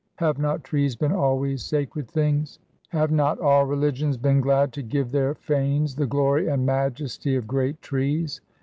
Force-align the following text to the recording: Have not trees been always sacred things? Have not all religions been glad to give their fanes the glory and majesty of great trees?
Have 0.15 0.39
not 0.39 0.63
trees 0.63 0.95
been 0.95 1.11
always 1.11 1.61
sacred 1.61 2.09
things? 2.09 2.57
Have 2.89 3.11
not 3.11 3.39
all 3.39 3.67
religions 3.67 4.17
been 4.17 4.41
glad 4.41 4.73
to 4.73 4.81
give 4.81 5.11
their 5.11 5.35
fanes 5.35 5.93
the 5.95 6.07
glory 6.07 6.47
and 6.47 6.65
majesty 6.65 7.35
of 7.35 7.45
great 7.45 7.83
trees? 7.83 8.41